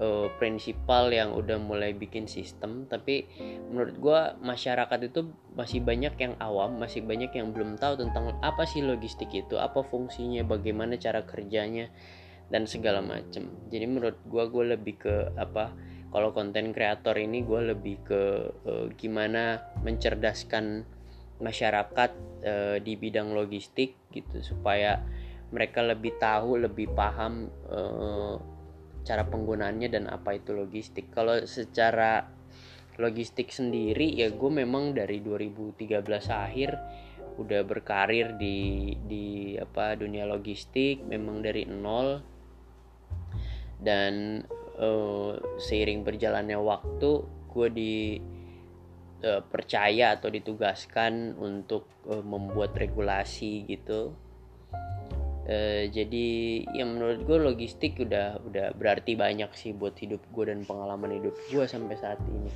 uh, 0.00 0.26
prinsipal 0.40 1.12
yang 1.12 1.36
udah 1.36 1.60
mulai 1.60 1.92
bikin 1.92 2.24
sistem 2.24 2.88
tapi 2.88 3.28
menurut 3.68 3.94
gue 4.00 4.20
masyarakat 4.40 5.00
itu 5.12 5.28
masih 5.52 5.84
banyak 5.84 6.16
yang 6.16 6.34
awam 6.40 6.80
masih 6.80 7.04
banyak 7.04 7.30
yang 7.36 7.52
belum 7.52 7.76
tahu 7.76 8.00
tentang 8.00 8.32
apa 8.40 8.64
sih 8.64 8.80
logistik 8.80 9.28
itu 9.36 9.60
apa 9.60 9.84
fungsinya 9.84 10.40
bagaimana 10.48 10.96
cara 10.96 11.22
kerjanya 11.28 11.92
dan 12.50 12.66
segala 12.66 12.98
macem. 12.98 13.46
Jadi 13.70 13.84
menurut 13.86 14.18
gue 14.26 14.44
gue 14.50 14.64
lebih 14.74 14.94
ke 14.98 15.14
apa 15.38 15.70
kalau 16.10 16.34
konten 16.34 16.74
kreator 16.74 17.14
ini 17.14 17.46
gue 17.46 17.60
lebih 17.70 17.96
ke 18.02 18.22
uh, 18.66 18.86
gimana 18.98 19.62
mencerdaskan 19.86 20.82
masyarakat 21.40 22.10
e, 22.44 22.54
di 22.84 22.94
bidang 22.94 23.32
logistik 23.32 23.96
gitu 24.12 24.44
supaya 24.44 25.00
mereka 25.50 25.82
lebih 25.82 26.14
tahu 26.20 26.60
lebih 26.60 26.92
paham 26.94 27.50
e, 27.66 27.80
cara 29.04 29.26
penggunaannya 29.26 29.88
dan 29.88 30.04
apa 30.06 30.36
itu 30.36 30.52
logistik. 30.52 31.10
Kalau 31.12 31.40
secara 31.48 32.28
logistik 33.00 33.48
sendiri 33.48 34.12
ya 34.12 34.28
gue 34.28 34.50
memang 34.52 34.92
dari 34.92 35.24
2013 35.24 36.04
akhir 36.28 36.70
udah 37.40 37.64
berkarir 37.64 38.36
di 38.36 38.92
di 39.00 39.56
apa 39.56 39.96
dunia 39.96 40.28
logistik 40.28 41.00
memang 41.04 41.40
dari 41.40 41.64
nol. 41.64 42.20
Dan 43.80 44.44
uh, 44.76 45.40
seiring 45.56 46.04
berjalannya 46.04 46.60
waktu 46.60 47.10
gue 47.48 47.68
di 47.72 47.94
uh, 49.22 49.42
percaya 49.44 50.16
atau 50.16 50.32
ditugaskan 50.32 51.36
untuk 51.36 51.88
uh, 52.08 52.24
membuat 52.24 52.76
regulasi 52.76 53.68
gitu. 53.68 54.16
Uh, 55.50 55.88
jadi 55.90 56.28
ya 56.70 56.84
menurut 56.86 57.26
gue 57.26 57.38
logistik 57.40 57.98
udah 57.98 58.38
udah 58.44 58.70
berarti 58.76 59.18
banyak 59.18 59.50
sih 59.56 59.74
buat 59.74 59.98
hidup 59.98 60.22
gue 60.30 60.44
dan 60.46 60.62
pengalaman 60.62 61.18
hidup 61.18 61.34
gue 61.48 61.64
sampai 61.64 61.96
saat 61.98 62.20
ini. 62.28 62.52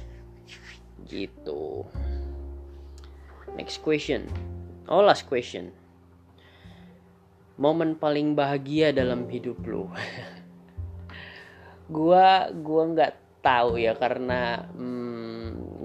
Gitu. 1.05 1.85
Next 3.55 3.85
question. 3.85 4.29
Oh 4.89 5.01
last 5.01 5.29
question. 5.29 5.73
Momen 7.55 7.95
paling 7.95 8.35
bahagia 8.35 8.91
dalam 8.91 9.31
hidup 9.31 9.63
lo 9.63 9.87
gua 11.95 12.51
gua 12.51 12.83
nggak 12.91 13.15
tahu 13.45 13.77
ya 13.77 13.93
karena 13.95 14.65
hmm, 14.73 15.04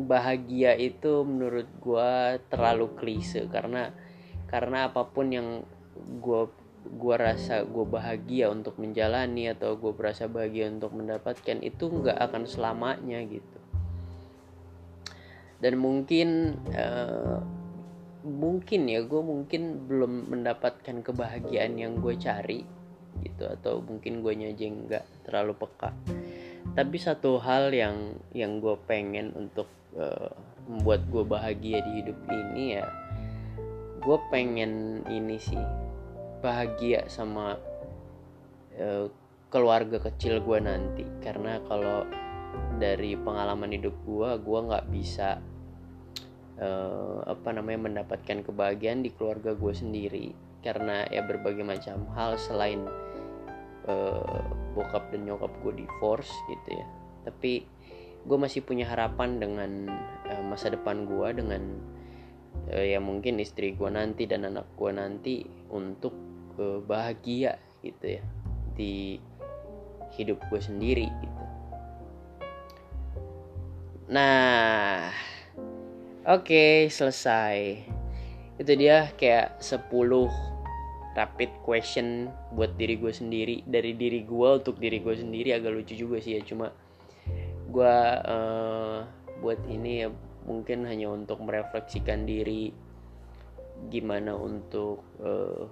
bahagia 0.10 0.74
itu 0.74 1.22
menurut 1.22 1.70
gua 1.78 2.42
terlalu 2.50 2.90
klise. 2.98 3.46
Karena 3.46 3.94
karena 4.50 4.90
apa 4.90 5.06
pun 5.06 5.30
yang 5.30 5.62
gua 6.18 6.50
gua 6.98 7.22
rasa 7.22 7.62
gua 7.70 7.86
bahagia 7.86 8.50
untuk 8.50 8.82
menjalani 8.82 9.54
atau 9.54 9.78
gua 9.78 9.94
merasa 9.94 10.26
bahagia 10.26 10.74
untuk 10.74 10.98
mendapatkan 10.98 11.62
itu 11.62 11.86
nggak 11.86 12.18
akan 12.18 12.50
selamanya 12.50 13.22
gitu. 13.30 13.60
Dan 15.62 15.78
mungkin 15.78 16.58
uh, 16.74 17.44
mungkin 18.24 18.92
ya 18.92 19.00
gue 19.04 19.22
mungkin 19.24 19.88
belum 19.88 20.28
mendapatkan 20.28 21.04
kebahagiaan 21.04 21.80
yang 21.80 22.04
gue 22.04 22.20
cari 22.20 22.68
gitu 23.24 23.44
atau 23.48 23.84
mungkin 23.84 24.24
gue 24.24 24.34
aja 24.36 24.68
nggak 24.68 25.06
terlalu 25.28 25.56
peka. 25.56 25.92
Tapi 26.76 26.98
satu 27.00 27.40
hal 27.40 27.72
yang 27.72 28.20
yang 28.36 28.60
gue 28.64 28.76
pengen 28.88 29.36
untuk 29.36 29.68
uh, 29.98 30.30
membuat 30.70 31.02
gue 31.10 31.24
bahagia 31.26 31.82
di 31.82 31.92
hidup 32.04 32.18
ini 32.30 32.78
ya 32.78 32.86
gue 34.00 34.18
pengen 34.32 35.04
ini 35.12 35.36
sih 35.38 35.60
bahagia 36.40 37.04
sama 37.12 37.60
uh, 38.80 39.08
keluarga 39.52 40.00
kecil 40.00 40.40
gue 40.40 40.60
nanti. 40.62 41.04
Karena 41.20 41.60
kalau 41.68 42.08
dari 42.80 43.14
pengalaman 43.20 43.76
hidup 43.76 43.94
gue 44.08 44.30
gue 44.40 44.60
nggak 44.72 44.86
bisa 44.90 45.44
uh, 46.58 47.20
apa 47.28 47.50
namanya 47.52 47.92
mendapatkan 47.92 48.46
kebahagiaan 48.46 49.04
di 49.04 49.12
keluarga 49.12 49.52
gue 49.54 49.74
sendiri. 49.76 50.32
Karena 50.64 51.08
ya 51.12 51.24
berbagai 51.24 51.64
macam 51.64 52.08
hal 52.16 52.40
selain 52.40 52.88
uh, 53.88 54.44
bokap 54.76 55.12
dan 55.12 55.28
nyokap 55.28 55.52
gue 55.66 55.84
divorce 55.84 56.32
gitu 56.48 56.80
ya. 56.80 56.88
Tapi 57.28 57.68
gue 58.30 58.38
masih 58.38 58.62
punya 58.62 58.86
harapan 58.86 59.42
dengan 59.42 59.90
uh, 60.30 60.44
masa 60.46 60.70
depan 60.70 61.10
gue 61.10 61.28
dengan 61.34 61.82
uh, 62.70 62.86
ya 62.86 63.02
mungkin 63.02 63.42
istri 63.42 63.74
gue 63.74 63.90
nanti 63.90 64.30
dan 64.30 64.46
anak 64.46 64.70
gue 64.78 64.92
nanti 64.94 65.36
untuk 65.74 66.14
uh, 66.62 66.78
bahagia 66.86 67.58
gitu 67.82 68.22
ya 68.22 68.24
di 68.78 69.18
hidup 70.14 70.38
gue 70.54 70.62
sendiri 70.62 71.10
gitu 71.10 71.44
nah 74.14 75.10
Oke, 76.30 76.86
selesai. 76.94 77.82
Itu 78.62 78.72
dia 78.78 79.10
kayak 79.18 79.66
10 79.66 79.90
rapid 81.18 81.52
question 81.66 82.30
buat 82.54 82.78
diri 82.78 83.02
gue 83.02 83.10
sendiri 83.10 83.66
dari 83.66 83.98
diri 83.98 84.22
gue 84.22 84.50
untuk 84.62 84.78
diri 84.78 85.02
gue 85.02 85.16
sendiri 85.18 85.58
agak 85.58 85.74
lucu 85.74 85.98
juga 85.98 86.22
sih 86.22 86.38
ya 86.38 86.46
cuma 86.46 86.70
gue 87.70 87.98
uh, 88.26 89.06
buat 89.40 89.60
ini 89.70 90.06
ya 90.06 90.10
mungkin 90.50 90.90
hanya 90.90 91.14
untuk 91.14 91.40
merefleksikan 91.46 92.26
diri 92.26 92.74
gimana 93.88 94.36
untuk 94.36 95.06
uh, 95.22 95.70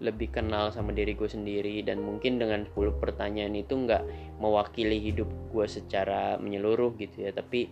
lebih 0.00 0.32
kenal 0.34 0.72
sama 0.72 0.90
diri 0.90 1.12
gue 1.12 1.28
sendiri 1.28 1.84
dan 1.84 2.00
mungkin 2.00 2.40
dengan 2.40 2.64
10 2.64 2.96
pertanyaan 2.98 3.54
itu 3.54 3.76
nggak 3.76 4.02
mewakili 4.40 4.98
hidup 4.98 5.28
gue 5.52 5.66
secara 5.68 6.40
menyeluruh 6.40 6.96
gitu 6.96 7.28
ya. 7.28 7.30
Tapi 7.30 7.68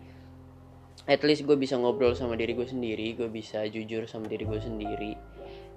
at 1.08 1.24
least 1.24 1.48
gue 1.48 1.56
bisa 1.56 1.80
ngobrol 1.80 2.12
sama 2.12 2.36
diri 2.36 2.52
gue 2.52 2.68
sendiri 2.68 3.16
gue 3.16 3.26
bisa 3.32 3.64
jujur 3.66 4.04
sama 4.04 4.28
diri 4.28 4.44
gue 4.44 4.60
sendiri. 4.60 5.12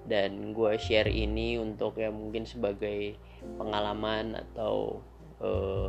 Dan 0.04 0.52
gue 0.52 0.76
share 0.76 1.08
ini 1.08 1.56
untuk 1.56 1.96
ya 1.96 2.12
mungkin 2.12 2.44
sebagai 2.44 3.16
pengalaman 3.56 4.36
atau 4.36 5.00
uh, 5.40 5.88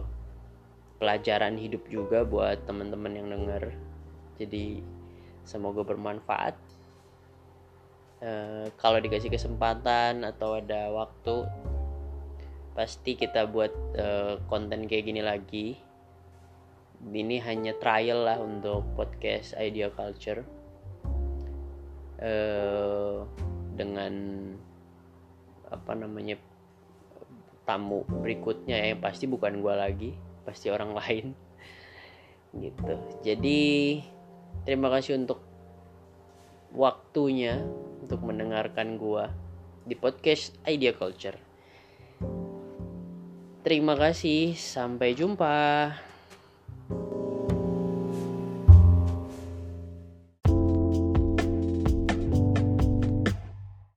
pelajaran 0.95 1.59
hidup 1.59 1.83
juga 1.91 2.23
buat 2.23 2.63
teman-teman 2.63 3.13
yang 3.15 3.27
denger. 3.31 3.75
Jadi 4.39 4.83
semoga 5.43 5.83
bermanfaat. 5.83 6.55
Uh, 8.23 8.71
kalau 8.79 8.97
dikasih 9.03 9.27
kesempatan 9.27 10.23
atau 10.23 10.57
ada 10.57 10.87
waktu 10.89 11.45
pasti 12.75 13.19
kita 13.19 13.47
buat 13.47 13.71
uh, 13.99 14.39
konten 14.47 14.87
kayak 14.87 15.05
gini 15.07 15.21
lagi. 15.23 15.67
Ini 17.05 17.37
hanya 17.43 17.75
trial 17.77 18.25
lah 18.25 18.39
untuk 18.39 18.87
podcast 18.95 19.53
Idea 19.59 19.91
Culture. 19.91 20.41
Uh, 22.15 23.27
dengan 23.75 24.15
apa 25.67 25.91
namanya 25.91 26.39
tamu 27.67 28.07
berikutnya 28.07 28.79
ya, 28.79 28.95
yang 28.95 29.03
pasti 29.03 29.27
bukan 29.27 29.59
gue 29.59 29.75
lagi 29.75 30.11
pasti 30.45 30.69
orang 30.69 30.93
lain. 31.01 31.33
Gitu. 32.55 32.95
Jadi 33.25 33.99
terima 34.63 34.87
kasih 34.93 35.19
untuk 35.19 35.41
waktunya 36.71 37.59
untuk 37.99 38.21
mendengarkan 38.23 38.95
gue 38.95 39.25
di 39.83 39.97
podcast 39.97 40.55
Idea 40.63 40.93
Culture. 40.93 41.35
Terima 43.65 43.97
kasih. 43.97 44.53
Sampai 44.53 45.17
jumpa 45.17 45.89